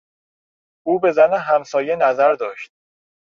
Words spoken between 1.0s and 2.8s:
زن همسایه نظر داشت.